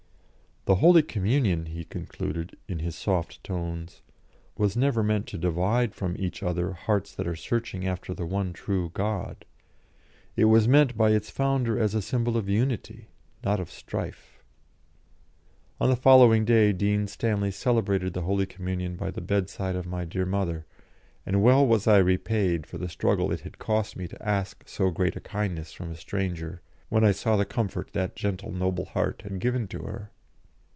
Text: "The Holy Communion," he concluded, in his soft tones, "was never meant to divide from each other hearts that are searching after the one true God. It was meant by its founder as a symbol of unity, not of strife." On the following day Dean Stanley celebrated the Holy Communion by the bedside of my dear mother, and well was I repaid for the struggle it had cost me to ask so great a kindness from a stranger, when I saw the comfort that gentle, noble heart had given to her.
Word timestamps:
"The 0.65 0.75
Holy 0.75 1.01
Communion," 1.01 1.65
he 1.65 1.83
concluded, 1.85 2.55
in 2.67 2.77
his 2.77 2.93
soft 2.95 3.43
tones, 3.43 4.03
"was 4.55 4.77
never 4.77 5.01
meant 5.01 5.25
to 5.29 5.37
divide 5.39 5.95
from 5.95 6.15
each 6.19 6.43
other 6.43 6.73
hearts 6.73 7.15
that 7.15 7.25
are 7.27 7.35
searching 7.35 7.87
after 7.87 8.13
the 8.13 8.27
one 8.27 8.53
true 8.53 8.91
God. 8.93 9.43
It 10.35 10.45
was 10.45 10.67
meant 10.67 10.95
by 10.95 11.13
its 11.13 11.31
founder 11.31 11.79
as 11.79 11.95
a 11.95 12.01
symbol 12.01 12.37
of 12.37 12.47
unity, 12.47 13.07
not 13.43 13.59
of 13.59 13.71
strife." 13.71 14.43
On 15.79 15.89
the 15.89 15.95
following 15.95 16.45
day 16.45 16.73
Dean 16.73 17.07
Stanley 17.07 17.49
celebrated 17.49 18.13
the 18.13 18.21
Holy 18.21 18.45
Communion 18.45 18.95
by 18.95 19.09
the 19.09 19.19
bedside 19.19 19.75
of 19.75 19.87
my 19.87 20.05
dear 20.05 20.27
mother, 20.27 20.67
and 21.25 21.41
well 21.41 21.65
was 21.65 21.87
I 21.87 21.97
repaid 21.97 22.67
for 22.67 22.77
the 22.77 22.87
struggle 22.87 23.31
it 23.31 23.39
had 23.39 23.57
cost 23.57 23.97
me 23.97 24.07
to 24.07 24.23
ask 24.25 24.69
so 24.69 24.91
great 24.91 25.15
a 25.15 25.19
kindness 25.21 25.73
from 25.73 25.89
a 25.89 25.95
stranger, 25.95 26.61
when 26.89 27.03
I 27.03 27.13
saw 27.13 27.35
the 27.35 27.45
comfort 27.45 27.93
that 27.93 28.15
gentle, 28.15 28.51
noble 28.51 28.85
heart 28.85 29.23
had 29.23 29.39
given 29.39 29.67
to 29.69 29.79
her. 29.85 30.11